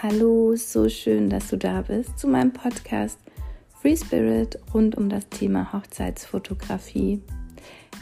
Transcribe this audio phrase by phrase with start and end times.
[0.00, 3.18] Hallo, so schön, dass du da bist zu meinem Podcast
[3.82, 7.20] Free Spirit rund um das Thema Hochzeitsfotografie.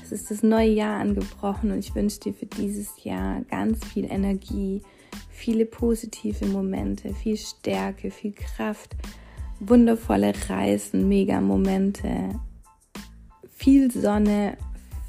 [0.03, 4.04] Es ist das neue Jahr angebrochen und ich wünsche dir für dieses Jahr ganz viel
[4.12, 4.82] Energie,
[5.30, 8.94] viele positive Momente, viel Stärke, viel Kraft,
[9.61, 12.39] wundervolle Reisen, mega Momente,
[13.49, 14.58] viel Sonne,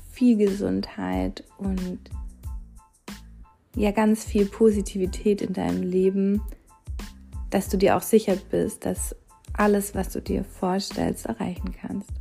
[0.10, 2.00] viel Gesundheit und
[3.76, 6.42] ja ganz viel Positivität in deinem Leben
[7.50, 9.16] dass du dir auch sicher bist, dass
[9.54, 12.12] alles, was du dir vorstellst, erreichen kannst.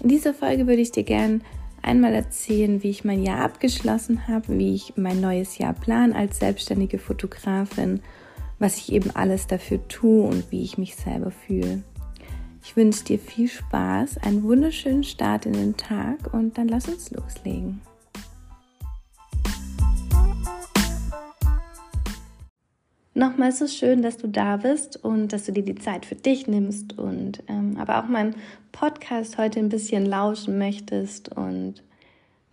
[0.00, 1.42] In dieser Folge würde ich dir gern
[1.82, 6.38] einmal erzählen, wie ich mein Jahr abgeschlossen habe, wie ich mein neues Jahr plan als
[6.38, 8.00] selbstständige Fotografin,
[8.58, 11.82] was ich eben alles dafür tue und wie ich mich selber fühle.
[12.62, 17.10] Ich wünsche dir viel Spaß, einen wunderschönen Start in den Tag und dann lass uns
[17.10, 17.82] loslegen.
[23.16, 26.48] Nochmal so schön, dass du da bist und dass du dir die Zeit für dich
[26.48, 28.34] nimmst und ähm, aber auch meinem
[28.72, 31.84] Podcast heute ein bisschen lauschen möchtest und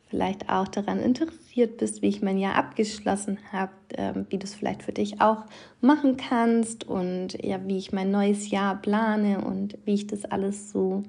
[0.07, 4.53] vielleicht auch daran interessiert bist, wie ich mein Jahr abgeschlossen habe, äh, wie du es
[4.53, 5.45] vielleicht für dich auch
[5.79, 10.71] machen kannst und ja, wie ich mein neues Jahr plane und wie ich das alles
[10.71, 11.01] so,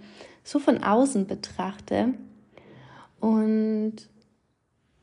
[0.45, 2.15] so von außen betrachte.
[3.21, 4.09] Und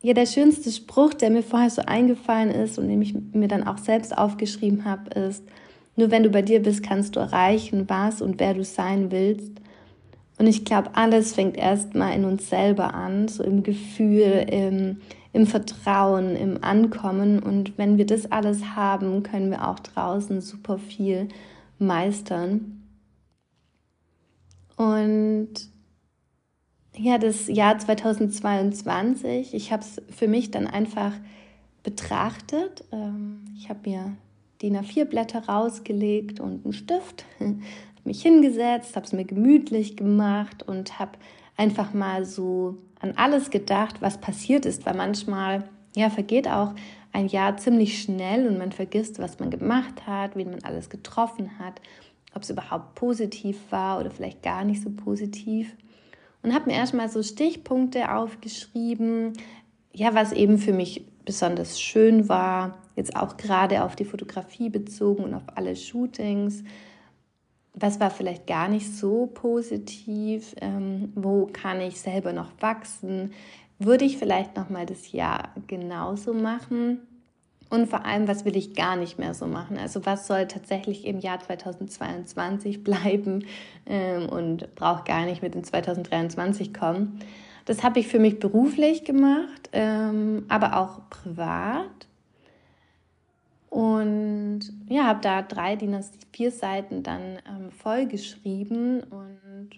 [0.02, 3.68] ja, der schönste Spruch, der mir vorher so eingefallen ist und den ich mir dann
[3.68, 5.44] auch selbst aufgeschrieben habe, ist,
[5.96, 9.52] nur wenn du bei dir bist, kannst du erreichen, was und wer du sein willst.
[10.38, 15.02] Und ich glaube, alles fängt erstmal in uns selber an, so im Gefühl, im,
[15.34, 17.40] im Vertrauen, im Ankommen.
[17.44, 21.28] Und wenn wir das alles haben, können wir auch draußen super viel
[21.78, 22.82] meistern.
[24.78, 25.50] Und
[27.00, 31.14] ja, das Jahr 2022, ich habe es für mich dann einfach
[31.82, 32.84] betrachtet.
[32.92, 34.18] Ähm, ich habe mir
[34.62, 37.56] DIN A4-Blätter rausgelegt und einen Stift, habe
[38.04, 41.14] mich hingesetzt, habe es mir gemütlich gemacht und habe
[41.56, 46.74] einfach mal so an alles gedacht, was passiert ist, weil manchmal ja vergeht auch
[47.14, 51.60] ein Jahr ziemlich schnell und man vergisst, was man gemacht hat, wen man alles getroffen
[51.60, 51.82] hat,
[52.36, 55.74] ob es überhaupt positiv war oder vielleicht gar nicht so positiv
[56.42, 59.34] und habe mir erstmal so Stichpunkte aufgeschrieben,
[59.94, 65.24] ja, was eben für mich besonders schön war, jetzt auch gerade auf die Fotografie bezogen
[65.24, 66.64] und auf alle Shootings.
[67.74, 70.56] Was war vielleicht gar nicht so positiv?
[70.62, 73.32] Ähm, wo kann ich selber noch wachsen?
[73.78, 77.02] Würde ich vielleicht noch mal das Jahr genauso machen?
[77.70, 79.78] Und vor allem, was will ich gar nicht mehr so machen?
[79.78, 83.46] Also was soll tatsächlich im Jahr 2022 bleiben
[83.86, 87.20] ähm, und braucht gar nicht mit in 2023 kommen?
[87.66, 92.08] Das habe ich für mich beruflich gemacht, ähm, aber auch privat.
[93.70, 96.04] Und ja, habe da drei DIN
[96.34, 99.70] vier Seiten dann ähm, vollgeschrieben und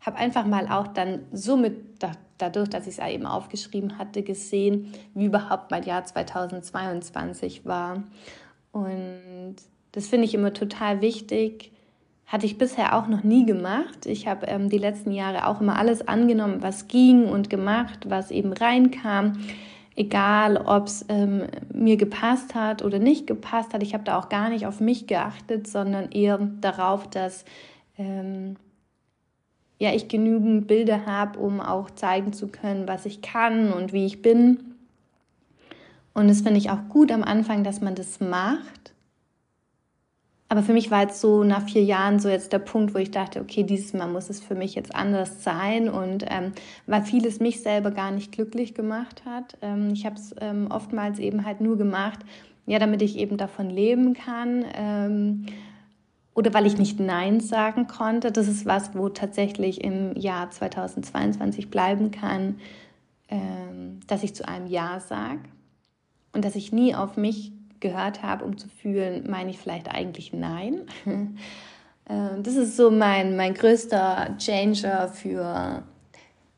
[0.00, 2.00] habe einfach mal auch dann so mit,
[2.40, 8.04] dadurch, dass ich es eben aufgeschrieben hatte, gesehen, wie überhaupt mein Jahr 2022 war.
[8.72, 9.56] Und
[9.92, 11.72] das finde ich immer total wichtig.
[12.26, 14.06] Hatte ich bisher auch noch nie gemacht.
[14.06, 18.30] Ich habe ähm, die letzten Jahre auch immer alles angenommen, was ging und gemacht, was
[18.30, 19.32] eben reinkam.
[19.96, 21.42] Egal, ob es ähm,
[21.72, 23.82] mir gepasst hat oder nicht gepasst hat.
[23.82, 27.44] Ich habe da auch gar nicht auf mich geachtet, sondern eher darauf, dass
[27.98, 28.56] ähm,
[29.80, 34.04] ja, ich genügend Bilder habe, um auch zeigen zu können, was ich kann und wie
[34.04, 34.76] ich bin.
[36.12, 38.92] Und das finde ich auch gut am Anfang, dass man das macht.
[40.50, 43.10] Aber für mich war jetzt so nach vier Jahren so jetzt der Punkt, wo ich
[43.10, 46.52] dachte, okay, dieses Mal muss es für mich jetzt anders sein und ähm,
[46.86, 49.56] weil vieles mich selber gar nicht glücklich gemacht hat.
[49.62, 52.18] Ähm, ich habe es ähm, oftmals eben halt nur gemacht,
[52.66, 55.46] ja, damit ich eben davon leben kann.
[56.40, 58.32] Oder weil ich nicht Nein sagen konnte.
[58.32, 62.58] Das ist was, wo tatsächlich im Jahr 2022 bleiben kann,
[63.28, 65.40] ähm, dass ich zu einem Ja sage
[66.32, 70.32] und dass ich nie auf mich gehört habe, um zu fühlen, meine ich vielleicht eigentlich
[70.32, 70.86] Nein.
[72.08, 75.84] Ähm, das ist so mein, mein größter Changer für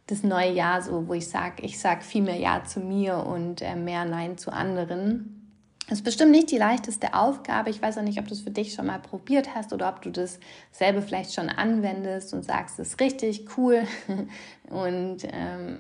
[0.07, 3.61] das neue Jahr, so, wo ich sage, ich sage viel mehr Ja zu mir und
[3.61, 5.42] äh, mehr Nein zu anderen.
[5.91, 7.71] Ist bestimmt nicht die leichteste Aufgabe.
[7.71, 10.01] Ich weiß auch nicht, ob du es für dich schon mal probiert hast oder ob
[10.01, 10.39] du das
[10.71, 13.83] selber vielleicht schon anwendest und sagst, es ist richtig cool.
[14.71, 15.79] Und ähm,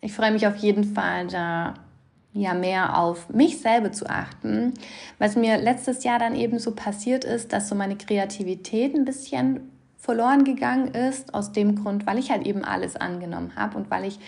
[0.00, 1.74] ich freue mich auf jeden Fall, da
[2.32, 4.74] ja mehr auf mich selber zu achten.
[5.18, 9.70] Was mir letztes Jahr dann eben so passiert ist, dass so meine Kreativität ein bisschen
[9.96, 14.04] verloren gegangen ist, aus dem Grund, weil ich halt eben alles angenommen habe und weil
[14.04, 14.18] ich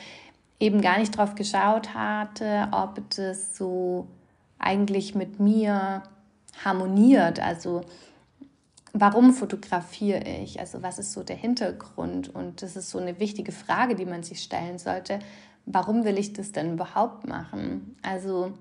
[0.60, 4.06] eben gar nicht drauf geschaut hatte, ob das so
[4.62, 6.02] eigentlich mit mir
[6.64, 7.40] harmoniert.
[7.40, 7.82] Also
[8.92, 10.60] warum fotografiere ich?
[10.60, 12.34] Also was ist so der Hintergrund?
[12.34, 15.18] Und das ist so eine wichtige Frage, die man sich stellen sollte.
[15.64, 17.96] Warum will ich das denn überhaupt machen?
[18.02, 18.52] Also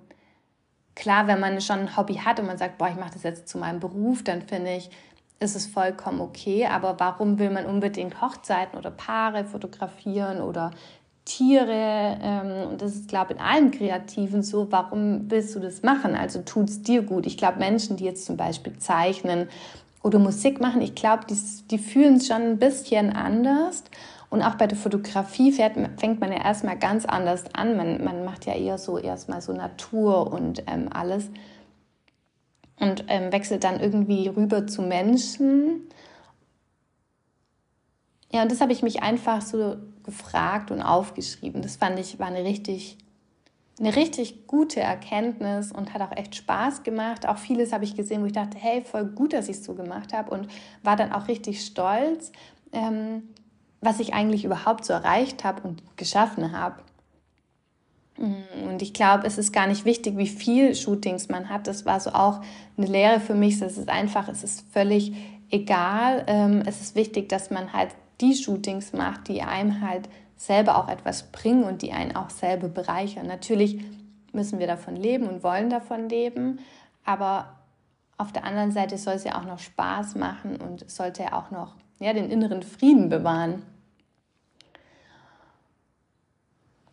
[0.96, 3.48] klar, wenn man schon ein Hobby hat und man sagt, boah, ich mache das jetzt
[3.48, 4.90] zu meinem Beruf, dann finde ich,
[5.40, 6.68] ist es vollkommen okay.
[6.68, 10.72] Aber warum will man unbedingt Hochzeiten oder Paare fotografieren oder
[11.32, 12.18] Tiere?
[12.22, 14.72] Ähm, und das ist, glaube ich, in allem Kreativen so.
[14.72, 16.16] Warum willst du das machen?
[16.16, 17.26] Also tut es dir gut.
[17.26, 19.48] Ich glaube, Menschen, die jetzt zum Beispiel zeichnen
[20.04, 21.38] oder Musik machen, ich glaube, die,
[21.70, 23.84] die fühlen es schon ein bisschen anders.
[24.30, 27.76] Und auch bei der Fotografie fährt, fängt man ja erstmal ganz anders an.
[27.78, 31.30] Man, man macht ja eher so erstmal so Natur und ähm, alles
[32.80, 35.88] und ähm, wechselt dann irgendwie rüber zu Menschen.
[38.32, 39.78] Ja, und das habe ich mich einfach so
[40.12, 41.62] gefragt und aufgeschrieben.
[41.62, 42.98] Das fand ich war eine richtig,
[43.80, 47.28] eine richtig gute Erkenntnis und hat auch echt Spaß gemacht.
[47.28, 49.74] Auch vieles habe ich gesehen, wo ich dachte, hey, voll gut, dass ich es so
[49.74, 50.48] gemacht habe und
[50.84, 52.32] war dann auch richtig stolz,
[52.74, 53.30] ähm,
[53.80, 56.82] was ich eigentlich überhaupt so erreicht habe und geschaffen habe.
[58.18, 61.68] Mm, und ich glaube, es ist gar nicht wichtig, wie viel Shootings man hat.
[61.68, 62.42] Das war so auch
[62.78, 63.62] eine Lehre für mich.
[63.62, 65.14] Es ist einfach, es ist völlig
[65.50, 66.26] egal.
[66.28, 70.88] Ähm, es ist wichtig, dass man halt die Shootings macht, die einem halt selber auch
[70.88, 73.28] etwas bringen und die einen auch selber bereichern.
[73.28, 73.84] Natürlich
[74.34, 76.60] müssen wir davon leben und wollen davon leben,
[77.06, 77.58] aber
[78.18, 81.52] auf der anderen Seite soll es ja auch noch Spaß machen und sollte ja auch
[81.52, 83.64] noch ja, den inneren Frieden bewahren.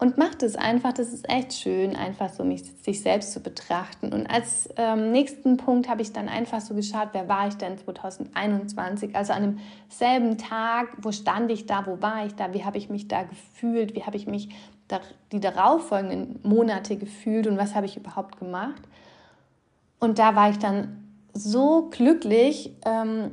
[0.01, 4.13] Und macht es einfach, das ist echt schön, einfach so mich, sich selbst zu betrachten.
[4.13, 7.77] Und als ähm, nächsten Punkt habe ich dann einfach so geschaut, wer war ich denn
[7.77, 9.17] 2021?
[9.17, 9.59] Also an
[9.91, 13.25] demselben Tag, wo stand ich da, wo war ich da, wie habe ich mich da
[13.25, 14.51] gefühlt, wie habe ich mich
[14.87, 15.01] da,
[15.33, 18.83] die darauffolgenden Monate gefühlt und was habe ich überhaupt gemacht?
[19.99, 23.33] Und da war ich dann so glücklich, ähm,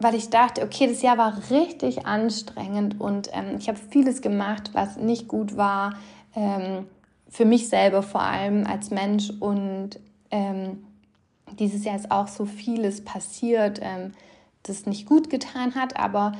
[0.00, 4.70] weil ich dachte, okay, das Jahr war richtig anstrengend und ähm, ich habe vieles gemacht,
[4.72, 5.94] was nicht gut war,
[6.34, 6.86] ähm,
[7.28, 9.30] für mich selber vor allem als Mensch.
[9.38, 10.00] Und
[10.30, 10.84] ähm,
[11.58, 14.12] dieses Jahr ist auch so vieles passiert, ähm,
[14.62, 16.32] das nicht gut getan hat, aber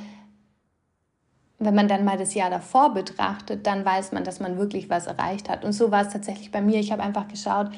[1.59, 5.05] wenn man dann mal das Jahr davor betrachtet, dann weiß man, dass man wirklich was
[5.05, 5.63] erreicht hat.
[5.63, 6.79] Und so war es tatsächlich bei mir.
[6.79, 7.69] Ich habe einfach geschaut,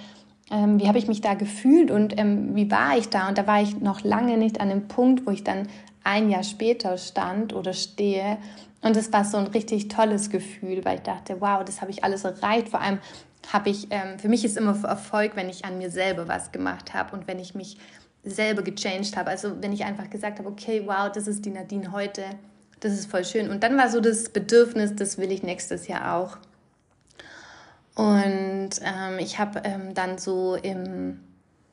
[0.51, 3.29] ähm, wie habe ich mich da gefühlt und ähm, wie war ich da?
[3.29, 5.67] Und da war ich noch lange nicht an dem Punkt, wo ich dann
[6.03, 8.37] ein Jahr später stand oder stehe.
[8.81, 12.03] Und es war so ein richtig tolles Gefühl, weil ich dachte, wow, das habe ich
[12.03, 12.69] alles erreicht.
[12.69, 12.99] Vor allem
[13.51, 16.93] habe ich, ähm, für mich ist immer Erfolg, wenn ich an mir selber was gemacht
[16.93, 17.77] habe und wenn ich mich
[18.23, 19.29] selber gechanged habe.
[19.29, 22.23] Also wenn ich einfach gesagt habe, okay, wow, das ist die Nadine heute,
[22.79, 23.49] das ist voll schön.
[23.49, 26.37] Und dann war so das Bedürfnis, das will ich nächstes Jahr auch.
[27.95, 31.19] Und ähm, ich habe ähm, dann so im,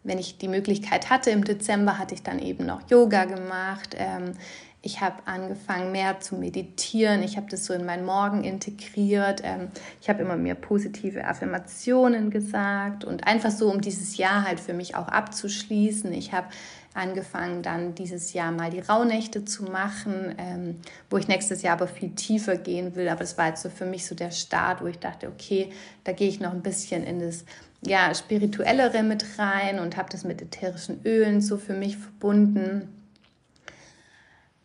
[0.03, 3.97] wenn ich die Möglichkeit hatte, im Dezember hatte ich dann eben noch Yoga gemacht.
[3.97, 4.35] Ähm,
[4.83, 7.23] ich habe angefangen mehr zu meditieren.
[7.23, 9.43] Ich habe das so in meinen Morgen integriert.
[9.45, 9.69] Ähm,
[10.01, 14.73] ich habe immer mehr positive Affirmationen gesagt und einfach so, um dieses Jahr halt für
[14.73, 16.13] mich auch abzuschließen.
[16.13, 16.49] Ich habe
[16.95, 20.77] angefangen, dann dieses Jahr mal die Rauhnächte zu machen, ähm,
[21.09, 23.09] wo ich nächstes Jahr aber viel tiefer gehen will.
[23.09, 25.71] Aber das war jetzt so für mich so der Start, wo ich dachte, okay,
[26.05, 27.45] da gehe ich noch ein bisschen in das
[27.83, 32.89] ja, spirituellere mit rein und habe das mit ätherischen Ölen so für mich verbunden.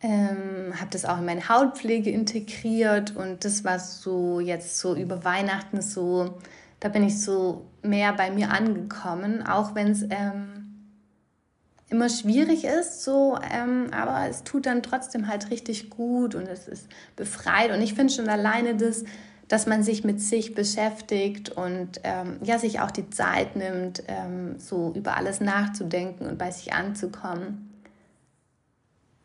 [0.02, 5.24] Ähm, habe das auch in meine Hautpflege integriert und das war so jetzt so über
[5.24, 6.38] Weihnachten so,
[6.80, 10.65] da bin ich so mehr bei mir angekommen, auch wenn es ähm,
[11.88, 16.66] immer schwierig ist, so, ähm, aber es tut dann trotzdem halt richtig gut und es
[16.66, 17.70] ist befreit.
[17.70, 19.04] Und ich finde schon alleine das,
[19.48, 24.58] dass man sich mit sich beschäftigt und ähm, ja, sich auch die Zeit nimmt, ähm,
[24.58, 27.72] so über alles nachzudenken und bei sich anzukommen.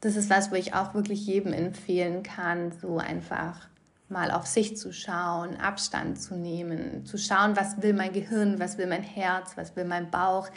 [0.01, 3.68] Das ist was, wo ich auch wirklich jedem empfehlen kann, so einfach
[4.10, 8.77] mal auf sich zu schauen, Abstand zu nehmen, zu schauen, was will mein Gehirn, was
[8.77, 10.50] will mein Herz, was will mein Bauch,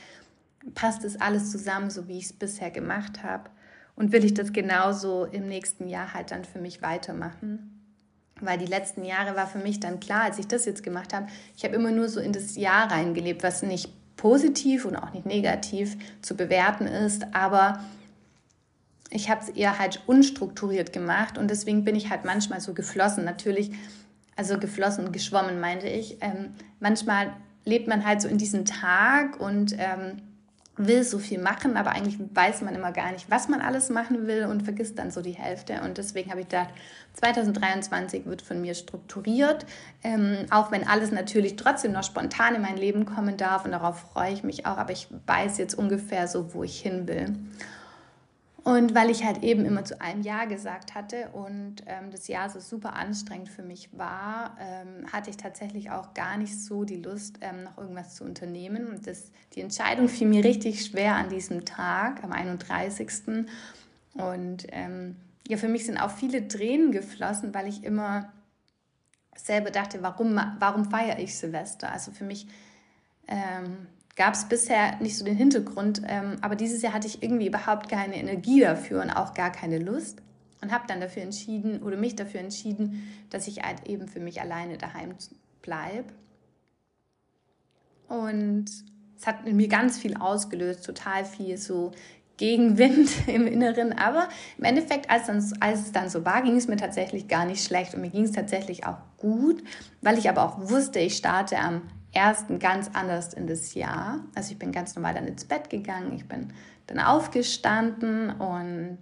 [0.75, 3.51] passt es alles zusammen, so wie ich es bisher gemacht habe?
[3.97, 7.71] Und will ich das genauso im nächsten Jahr halt dann für mich weitermachen?
[8.41, 11.27] Weil die letzten Jahre war für mich dann klar, als ich das jetzt gemacht habe,
[11.57, 15.27] ich habe immer nur so in das Jahr reingelebt, was nicht positiv und auch nicht
[15.27, 17.81] negativ zu bewerten ist, aber
[19.11, 23.25] ich habe es eher halt unstrukturiert gemacht und deswegen bin ich halt manchmal so geflossen.
[23.25, 23.71] Natürlich,
[24.35, 26.19] also geflossen, geschwommen meinte ich.
[26.21, 27.33] Ähm, manchmal
[27.65, 30.17] lebt man halt so in diesem Tag und ähm,
[30.77, 34.27] will so viel machen, aber eigentlich weiß man immer gar nicht, was man alles machen
[34.27, 35.81] will und vergisst dann so die Hälfte.
[35.83, 36.71] Und deswegen habe ich gedacht,
[37.15, 39.67] 2023 wird von mir strukturiert,
[40.03, 44.01] ähm, auch wenn alles natürlich trotzdem noch spontan in mein Leben kommen darf und darauf
[44.13, 47.35] freue ich mich auch, aber ich weiß jetzt ungefähr so, wo ich hin will.
[48.65, 52.49] Und weil ich halt eben immer zu einem Ja gesagt hatte und ähm, das Jahr
[52.49, 56.97] so super anstrengend für mich war, ähm, hatte ich tatsächlich auch gar nicht so die
[56.97, 58.87] Lust, ähm, noch irgendwas zu unternehmen.
[58.87, 63.47] Und das, die Entscheidung fiel mir richtig schwer an diesem Tag, am 31.
[64.15, 65.17] Und ähm,
[65.47, 68.33] ja, für mich sind auch viele Tränen geflossen, weil ich immer
[69.37, 71.93] selber dachte, warum, warum feiere ich Silvester?
[71.93, 72.47] Also für mich
[73.29, 77.49] ähm, gab es bisher nicht so den Hintergrund, ähm, aber dieses Jahr hatte ich irgendwie
[77.49, 80.23] überhaupt keine Energie dafür und auch gar keine Lust
[80.61, 84.41] und habe dann dafür entschieden oder mich dafür entschieden, dass ich halt eben für mich
[84.41, 85.15] alleine daheim
[85.63, 86.13] bleibe.
[88.09, 88.67] Und
[89.19, 91.93] es hat in mir ganz viel ausgelöst, total viel so
[92.37, 93.93] Gegenwind im Inneren.
[93.93, 94.29] Aber
[94.59, 97.65] im Endeffekt, als, dann, als es dann so war, ging es mir tatsächlich gar nicht
[97.65, 99.63] schlecht und mir ging es tatsächlich auch gut,
[100.03, 101.83] weil ich aber auch wusste, ich starte am
[102.15, 104.21] ersten ganz anders in das Jahr.
[104.35, 106.53] Also ich bin ganz normal dann ins Bett gegangen, ich bin
[106.87, 108.99] dann aufgestanden und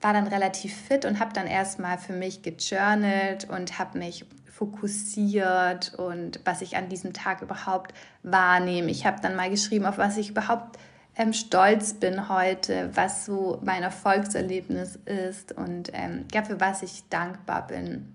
[0.00, 5.94] war dann relativ fit und habe dann erstmal für mich gejournalt und habe mich fokussiert
[5.94, 8.90] und was ich an diesem Tag überhaupt wahrnehme.
[8.90, 10.78] Ich habe dann mal geschrieben, auf was ich überhaupt
[11.16, 17.08] ähm, stolz bin heute, was so mein Erfolgserlebnis ist und ähm, ja, für was ich
[17.08, 18.12] dankbar bin.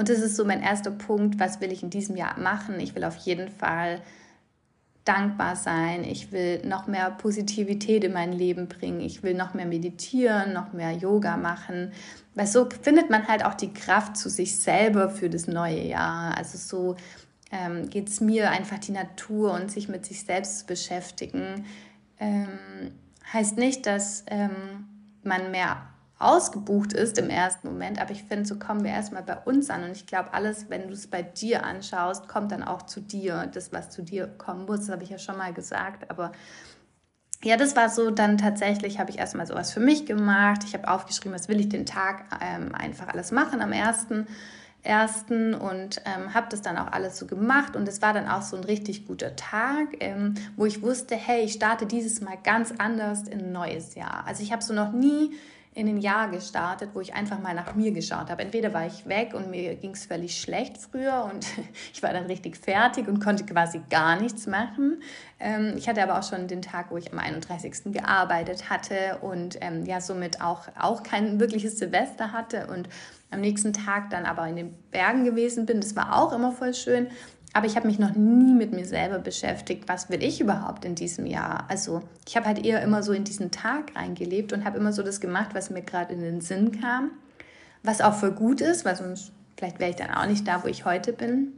[0.00, 2.80] Und das ist so mein erster Punkt, was will ich in diesem Jahr machen?
[2.80, 4.00] Ich will auf jeden Fall
[5.04, 6.04] dankbar sein.
[6.04, 9.02] Ich will noch mehr Positivität in mein Leben bringen.
[9.02, 11.92] Ich will noch mehr meditieren, noch mehr Yoga machen.
[12.34, 16.34] Weil so findet man halt auch die Kraft zu sich selber für das neue Jahr.
[16.34, 16.96] Also so
[17.52, 21.66] ähm, geht es mir einfach die Natur und sich mit sich selbst zu beschäftigen.
[22.18, 22.48] Ähm,
[23.30, 24.86] heißt nicht, dass ähm,
[25.22, 25.89] man mehr
[26.20, 28.00] ausgebucht ist im ersten Moment.
[28.00, 29.84] Aber ich finde, so kommen wir erstmal bei uns an.
[29.84, 33.48] Und ich glaube, alles, wenn du es bei dir anschaust, kommt dann auch zu dir.
[33.52, 36.10] Das, was zu dir kommen muss, das habe ich ja schon mal gesagt.
[36.10, 36.32] Aber
[37.42, 40.62] ja, das war so, dann tatsächlich habe ich erstmal sowas für mich gemacht.
[40.64, 44.26] Ich habe aufgeschrieben, was will ich den Tag ähm, einfach alles machen am ersten
[44.82, 48.42] ersten und ähm, habe das dann auch alles so gemacht und es war dann auch
[48.42, 52.72] so ein richtig guter Tag, ähm, wo ich wusste, hey, ich starte dieses Mal ganz
[52.78, 54.24] anders in ein neues Jahr.
[54.26, 55.34] Also ich habe so noch nie
[55.72, 58.42] in ein Jahr gestartet, wo ich einfach mal nach mir geschaut habe.
[58.42, 61.46] Entweder war ich weg und mir ging es völlig schlecht früher und
[61.94, 65.00] ich war dann richtig fertig und konnte quasi gar nichts machen.
[65.38, 67.92] Ähm, ich hatte aber auch schon den Tag, wo ich am 31.
[67.92, 72.88] gearbeitet hatte und ähm, ja somit auch, auch kein wirkliches Silvester hatte und
[73.30, 75.80] am nächsten Tag dann aber in den Bergen gewesen bin.
[75.80, 77.06] Das war auch immer voll schön.
[77.52, 80.94] Aber ich habe mich noch nie mit mir selber beschäftigt, was will ich überhaupt in
[80.94, 81.64] diesem Jahr.
[81.68, 85.02] Also ich habe halt eher immer so in diesen Tag reingelebt und habe immer so
[85.02, 87.10] das gemacht, was mir gerade in den Sinn kam.
[87.82, 90.68] Was auch voll gut ist, weil sonst vielleicht wäre ich dann auch nicht da, wo
[90.68, 91.52] ich heute bin.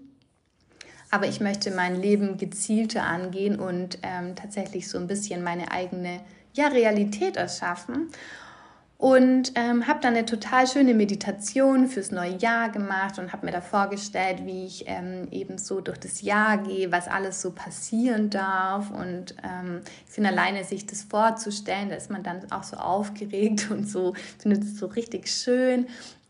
[1.11, 6.20] Aber ich möchte mein Leben gezielter angehen und ähm, tatsächlich so ein bisschen meine eigene
[6.54, 8.08] ja, Realität erschaffen.
[9.02, 13.50] Und ähm, habe dann eine total schöne Meditation fürs neue Jahr gemacht und habe mir
[13.50, 18.30] da vorgestellt, wie ich ähm, eben so durch das Jahr gehe, was alles so passieren
[18.30, 18.92] darf.
[18.92, 23.71] Und ähm, ich finde alleine sich das vorzustellen, da ist man dann auch so aufgeregt
[23.73, 25.88] und so, findet es so richtig schön.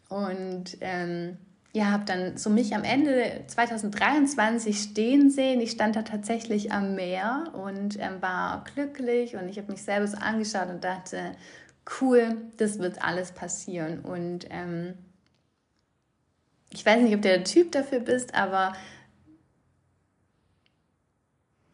[0.08, 1.36] Und ähm,
[1.74, 5.60] ja, habe dann so mich am Ende 2023 stehen sehen.
[5.60, 10.06] Ich stand da tatsächlich am Meer und ähm, war glücklich und ich habe mich selber
[10.06, 11.32] so angeschaut und dachte,
[12.00, 14.00] cool, das wird alles passieren.
[14.00, 14.94] Und ähm,
[16.70, 18.72] ich weiß nicht, ob du der Typ dafür bist, aber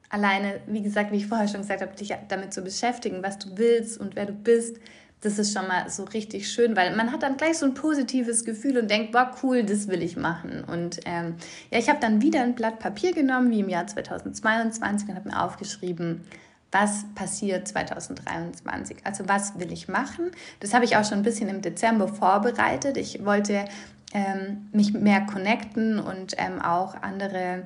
[0.08, 3.56] alleine, wie gesagt, wie ich vorher schon gesagt habe, dich damit zu beschäftigen, was du
[3.56, 4.78] willst und wer du bist,
[5.20, 8.44] das ist schon mal so richtig schön, weil man hat dann gleich so ein positives
[8.44, 10.62] Gefühl und denkt, boah, cool, das will ich machen.
[10.64, 11.34] Und ähm,
[11.72, 15.28] ja, ich habe dann wieder ein Blatt Papier genommen, wie im Jahr 2022, und habe
[15.28, 16.22] mir aufgeschrieben,
[16.70, 18.98] was passiert 2023.
[19.04, 20.30] Also was will ich machen?
[20.60, 22.96] Das habe ich auch schon ein bisschen im Dezember vorbereitet.
[22.96, 23.64] Ich wollte
[24.12, 27.62] ähm, mich mehr connecten und ähm, auch andere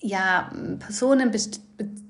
[0.00, 0.50] ja,
[0.80, 1.60] Personen, best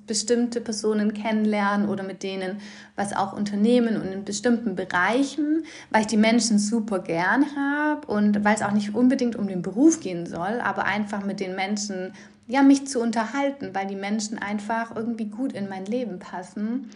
[0.07, 2.59] bestimmte Personen kennenlernen oder mit denen
[2.97, 8.45] was auch unternehmen und in bestimmten Bereichen, weil ich die Menschen super gern habe und
[8.45, 12.12] weil es auch nicht unbedingt um den Beruf gehen soll, aber einfach mit den Menschen
[12.52, 16.90] ja, mich zu unterhalten, weil die Menschen einfach irgendwie gut in mein Leben passen.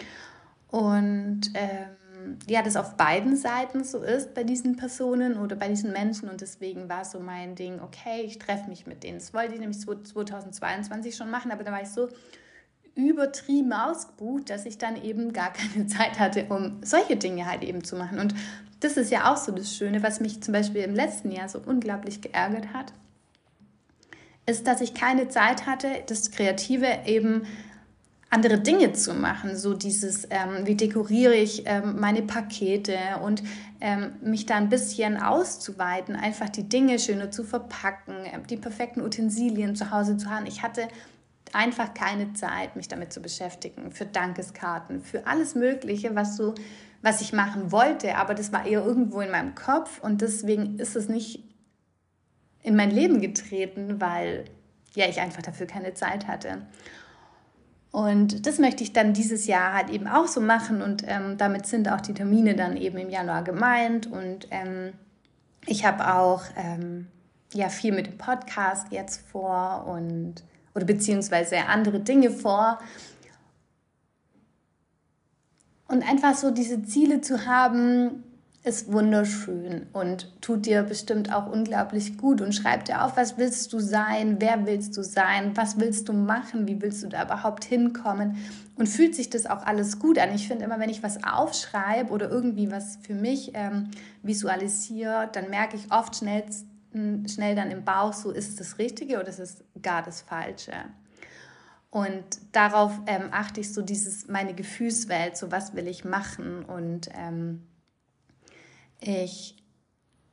[0.68, 5.92] Und ähm, ja, das auf beiden Seiten so ist bei diesen Personen oder bei diesen
[5.92, 6.28] Menschen.
[6.28, 9.18] Und deswegen war so mein Ding, okay, ich treffe mich mit denen.
[9.18, 12.10] Das wollte ich nämlich 2022 schon machen, aber da war ich so
[12.94, 17.82] übertrieben ausgebucht, dass ich dann eben gar keine Zeit hatte, um solche Dinge halt eben
[17.82, 18.18] zu machen.
[18.18, 18.34] Und
[18.80, 21.62] das ist ja auch so das Schöne, was mich zum Beispiel im letzten Jahr so
[21.64, 22.92] unglaublich geärgert hat,
[24.46, 27.42] ist, dass ich keine Zeit hatte, das Kreative eben
[28.30, 29.56] andere Dinge zu machen.
[29.56, 33.42] So dieses, ähm, wie dekoriere ich ähm, meine Pakete und
[33.80, 39.00] ähm, mich da ein bisschen auszuweiten, einfach die Dinge schöner zu verpacken, äh, die perfekten
[39.00, 40.46] Utensilien zu Hause zu haben.
[40.46, 40.88] Ich hatte
[41.52, 46.54] einfach keine Zeit, mich damit zu beschäftigen, für Dankeskarten, für alles Mögliche, was so
[47.02, 50.96] was ich machen wollte, aber das war eher irgendwo in meinem Kopf und deswegen ist
[50.96, 51.44] es nicht
[52.66, 54.44] in mein Leben getreten, weil
[54.96, 56.62] ja ich einfach dafür keine Zeit hatte.
[57.92, 61.66] Und das möchte ich dann dieses Jahr halt eben auch so machen und ähm, damit
[61.66, 64.92] sind auch die Termine dann eben im Januar gemeint und ähm,
[65.64, 67.06] ich habe auch ähm,
[67.54, 70.42] ja viel mit dem Podcast jetzt vor und
[70.75, 72.78] oder beziehungsweise andere Dinge vor.
[75.88, 78.25] Und einfach so diese Ziele zu haben,
[78.66, 83.73] ist wunderschön und tut dir bestimmt auch unglaublich gut und schreib dir auf, was willst
[83.73, 87.64] du sein, wer willst du sein, was willst du machen, wie willst du da überhaupt
[87.64, 88.37] hinkommen
[88.75, 90.35] und fühlt sich das auch alles gut an.
[90.35, 93.92] Ich finde immer, wenn ich was aufschreibe oder irgendwie was für mich ähm,
[94.25, 96.42] visualisiere, dann merke ich oft schnell,
[96.92, 100.73] schnell dann im Bauch, so ist es das Richtige oder ist es gar das Falsche.
[101.90, 107.08] Und darauf ähm, achte ich so dieses, meine Gefühlswelt, so was will ich machen und
[107.16, 107.62] ähm,
[109.00, 109.56] ich,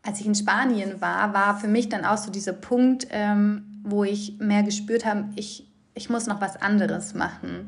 [0.02, 4.04] als ich in Spanien war, war für mich dann auch so dieser Punkt, ähm, wo
[4.04, 7.68] ich mehr gespürt habe, ich, ich muss noch was anderes machen.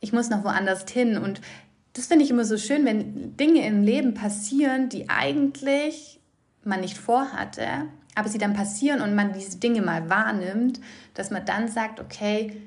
[0.00, 1.16] Ich muss noch woanders hin.
[1.16, 1.40] Und
[1.94, 6.20] das finde ich immer so schön, wenn Dinge im Leben passieren, die eigentlich
[6.64, 7.66] man nicht vorhatte,
[8.14, 10.80] aber sie dann passieren und man diese Dinge mal wahrnimmt,
[11.14, 12.60] dass man dann sagt, okay,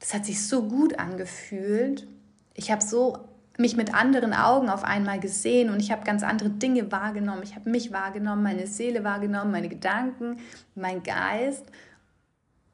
[0.00, 2.06] das hat sich so gut angefühlt.
[2.54, 3.18] Ich habe so
[3.58, 7.42] mich mit anderen Augen auf einmal gesehen und ich habe ganz andere Dinge wahrgenommen.
[7.42, 10.38] Ich habe mich wahrgenommen, meine Seele wahrgenommen, meine Gedanken,
[10.74, 11.64] mein Geist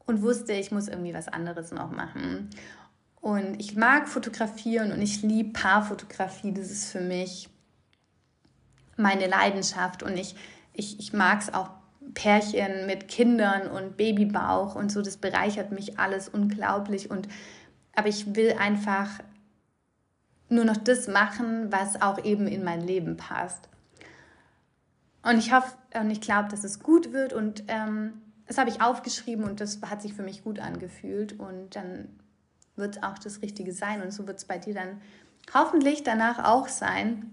[0.06, 2.50] und wusste, ich muss irgendwie was anderes noch machen.
[3.20, 6.52] Und ich mag fotografieren und ich liebe Paarfotografie.
[6.52, 7.48] Das ist für mich
[8.96, 10.34] meine Leidenschaft und ich,
[10.72, 11.70] ich, ich mag es auch
[12.14, 15.02] Pärchen mit Kindern und Babybauch und so.
[15.02, 17.28] Das bereichert mich alles unglaublich und
[17.94, 19.20] aber ich will einfach
[20.52, 23.68] nur noch das machen, was auch eben in mein Leben passt.
[25.22, 28.82] Und ich hoffe und ich glaube, dass es gut wird und ähm, das habe ich
[28.82, 32.08] aufgeschrieben und das hat sich für mich gut angefühlt und dann
[32.76, 35.00] wird es auch das Richtige sein und so wird es bei dir dann
[35.54, 37.30] hoffentlich danach auch sein.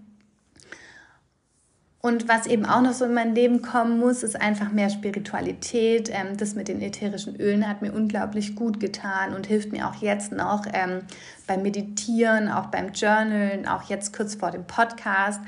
[2.02, 6.08] Und was eben auch noch so in mein Leben kommen muss, ist einfach mehr Spiritualität.
[6.10, 9.96] Ähm, das mit den ätherischen Ölen hat mir unglaublich gut getan und hilft mir auch
[9.96, 11.02] jetzt noch ähm,
[11.46, 15.42] beim Meditieren, auch beim Journalen, auch jetzt kurz vor dem Podcast,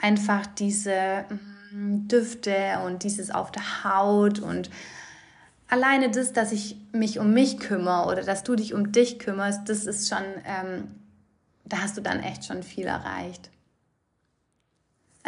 [0.00, 1.26] einfach diese
[1.72, 2.54] mm, Düfte
[2.86, 4.70] und dieses auf der Haut und
[5.68, 9.68] alleine das, dass ich mich um mich kümmere oder dass du dich um dich kümmerst,
[9.68, 10.88] das ist schon, ähm,
[11.66, 13.50] da hast du dann echt schon viel erreicht.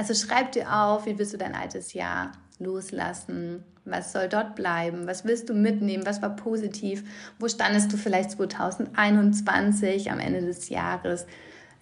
[0.00, 3.62] Also schreib dir auf, wie willst du dein altes Jahr loslassen?
[3.84, 5.06] Was soll dort bleiben?
[5.06, 6.06] Was willst du mitnehmen?
[6.06, 7.04] Was war positiv?
[7.38, 11.26] Wo standest du vielleicht 2021 am Ende des Jahres?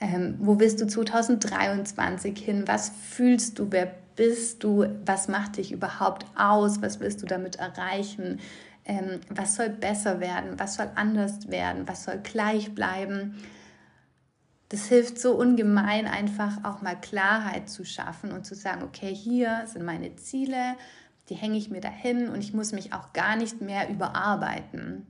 [0.01, 2.65] Ähm, wo willst du 2023 hin?
[2.67, 3.69] Was fühlst du?
[3.71, 4.87] Wer bist du?
[5.07, 6.83] Was macht dich überhaupt aus?
[6.83, 8.41] Was willst du damit erreichen?
[8.85, 10.59] Ähm, was soll besser werden?
[10.59, 11.87] Was soll anders werden?
[11.87, 13.37] Was soll gleich bleiben?
[14.69, 19.65] Das hilft so ungemein, einfach auch mal Klarheit zu schaffen und zu sagen, okay, hier
[19.67, 20.77] sind meine Ziele,
[21.29, 25.07] die hänge ich mir dahin und ich muss mich auch gar nicht mehr überarbeiten.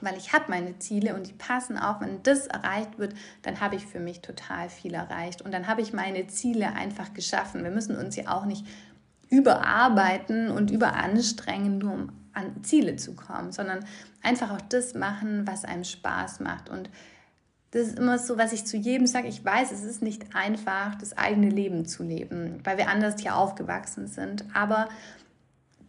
[0.00, 3.74] Weil ich habe meine Ziele und die passen auch, wenn das erreicht wird, dann habe
[3.76, 5.42] ich für mich total viel erreicht.
[5.42, 7.64] Und dann habe ich meine Ziele einfach geschaffen.
[7.64, 8.64] Wir müssen uns ja auch nicht
[9.28, 13.84] überarbeiten und überanstrengen, nur um an Ziele zu kommen, sondern
[14.22, 16.68] einfach auch das machen, was einem Spaß macht.
[16.68, 16.88] Und
[17.70, 19.28] das ist immer so, was ich zu jedem sage.
[19.28, 23.36] Ich weiß, es ist nicht einfach, das eigene Leben zu leben, weil wir anders hier
[23.36, 24.44] aufgewachsen sind.
[24.54, 24.88] Aber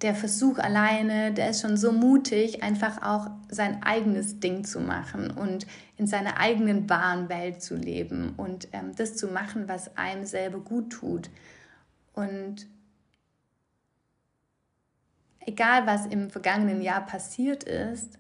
[0.02, 5.32] der Versuch alleine, der ist schon so mutig, einfach auch sein eigenes Ding zu machen
[5.32, 10.26] und in seiner eigenen wahren Welt zu leben und ähm, das zu machen, was einem
[10.26, 11.30] selber gut tut.
[12.14, 12.68] Und
[15.46, 18.19] egal, was im vergangenen Jahr passiert ist,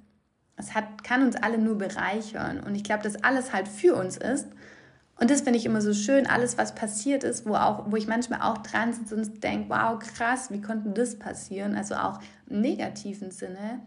[0.60, 2.60] es hat, kann uns alle nur bereichern.
[2.60, 4.48] Und ich glaube, dass alles halt für uns ist.
[5.17, 8.08] Und das finde ich immer so schön, alles, was passiert ist, wo, auch, wo ich
[8.08, 11.76] manchmal auch dran sitze und denke, wow, krass, wie konnte das passieren?
[11.76, 13.82] Also auch im negativen Sinne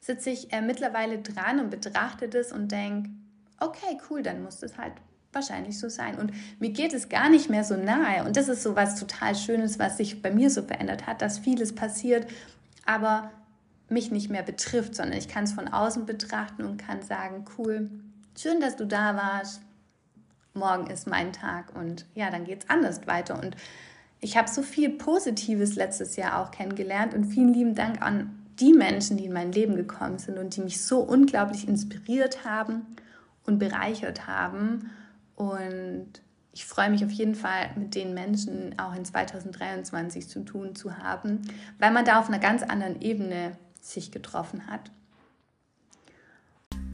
[0.00, 3.10] sitze ich äh, mittlerweile dran und betrachte das und denke,
[3.60, 4.94] okay, cool, dann muss das halt
[5.32, 6.18] wahrscheinlich so sein.
[6.18, 8.24] Und mir geht es gar nicht mehr so nahe.
[8.24, 11.38] Und das ist so was total Schönes, was sich bei mir so verändert hat, dass
[11.38, 12.26] vieles passiert,
[12.84, 13.30] aber
[13.90, 17.90] mich nicht mehr betrifft, sondern ich kann es von außen betrachten und kann sagen, cool,
[18.38, 19.62] schön, dass du da warst.
[20.54, 23.40] Morgen ist mein Tag und ja, dann geht es anders weiter.
[23.40, 23.56] Und
[24.20, 28.72] ich habe so viel Positives letztes Jahr auch kennengelernt und vielen lieben Dank an die
[28.72, 32.86] Menschen, die in mein Leben gekommen sind und die mich so unglaublich inspiriert haben
[33.46, 34.90] und bereichert haben.
[35.36, 36.08] Und
[36.52, 40.98] ich freue mich auf jeden Fall, mit den Menschen auch in 2023 zu tun zu
[40.98, 41.42] haben,
[41.78, 44.90] weil man da auf einer ganz anderen Ebene sich getroffen hat.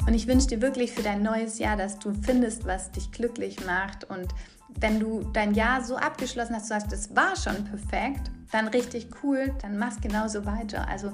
[0.06, 3.64] Und ich wünsche dir wirklich für dein neues Jahr, dass du findest, was dich glücklich
[3.66, 4.04] macht.
[4.04, 4.28] Und
[4.68, 9.08] wenn du dein Jahr so abgeschlossen hast, du sagst, es war schon perfekt, dann richtig
[9.22, 10.86] cool, dann mach's genauso weiter.
[10.86, 11.12] Also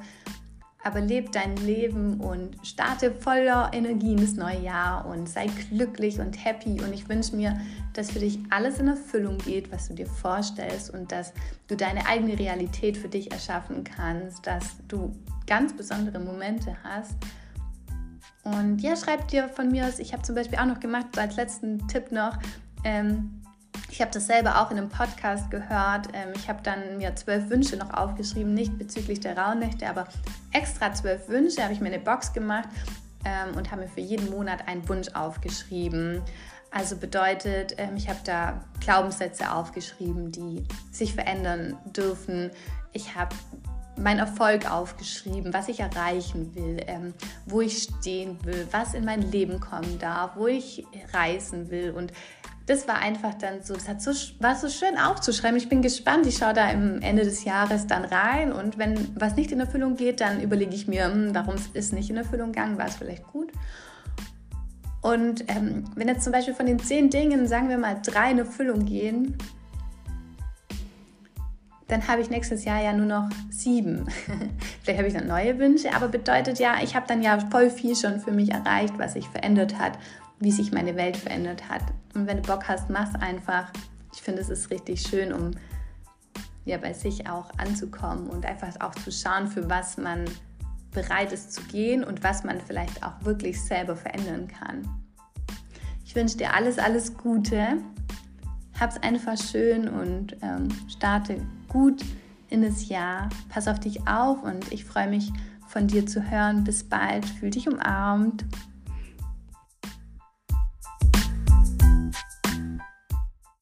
[0.84, 6.18] aber leb dein Leben und starte voller Energie in das neue Jahr und sei glücklich
[6.18, 6.80] und happy.
[6.82, 7.60] Und ich wünsche mir,
[7.92, 11.32] dass für dich alles in Erfüllung geht, was du dir vorstellst und dass
[11.68, 15.14] du deine eigene Realität für dich erschaffen kannst, dass du
[15.46, 17.16] ganz besondere Momente hast.
[18.44, 21.20] Und ja, schreib dir von mir aus, ich habe zum Beispiel auch noch gemacht, so
[21.20, 22.38] als letzten Tipp noch,
[22.82, 23.41] ähm,
[23.90, 26.08] ich habe das selber auch in einem Podcast gehört.
[26.14, 30.08] Ähm, ich habe dann mir zwölf Wünsche noch aufgeschrieben, nicht bezüglich der Rauhnächte, aber
[30.52, 32.68] extra zwölf Wünsche habe ich mir eine Box gemacht
[33.24, 36.22] ähm, und habe mir für jeden Monat einen Wunsch aufgeschrieben.
[36.70, 42.50] Also bedeutet, ähm, ich habe da Glaubenssätze aufgeschrieben, die sich verändern dürfen.
[42.94, 43.36] Ich habe
[43.96, 47.12] meinen Erfolg aufgeschrieben, was ich erreichen will, ähm,
[47.44, 52.10] wo ich stehen will, was in mein Leben kommen darf, wo ich reisen will und
[52.66, 55.56] das war einfach dann so, das hat so, war so schön aufzuschreiben.
[55.56, 59.36] Ich bin gespannt, ich schaue da im Ende des Jahres dann rein und wenn was
[59.36, 62.52] nicht in Erfüllung geht, dann überlege ich mir, hm, warum es ist nicht in Erfüllung
[62.52, 63.50] gegangen, war es vielleicht gut.
[65.00, 68.38] Und ähm, wenn jetzt zum Beispiel von den zehn Dingen, sagen wir mal, drei in
[68.38, 69.36] Erfüllung gehen,
[71.88, 74.06] dann habe ich nächstes Jahr ja nur noch sieben.
[74.82, 77.94] Vielleicht habe ich dann neue Wünsche, aber bedeutet ja, ich habe dann ja voll viel
[77.94, 79.98] schon für mich erreicht, was sich verändert hat
[80.42, 81.82] wie sich meine Welt verändert hat.
[82.14, 83.72] Und wenn du Bock hast, mach einfach.
[84.14, 85.52] Ich finde, es ist richtig schön, um
[86.64, 90.24] ja bei sich auch anzukommen und einfach auch zu schauen, für was man
[90.92, 94.86] bereit ist zu gehen und was man vielleicht auch wirklich selber verändern kann.
[96.04, 97.78] Ich wünsche dir alles, alles Gute.
[98.78, 102.04] Hab's einfach schön und ähm, starte gut
[102.50, 103.30] in das Jahr.
[103.48, 105.32] Pass auf dich auf und ich freue mich
[105.68, 106.64] von dir zu hören.
[106.64, 107.24] Bis bald.
[107.24, 108.44] Fühl dich umarmt.